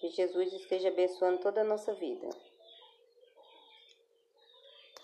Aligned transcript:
Que 0.00 0.08
Jesus 0.10 0.52
esteja 0.52 0.88
abençoando 0.88 1.40
toda 1.40 1.62
a 1.62 1.64
nossa 1.64 1.94
vida. 1.94 2.28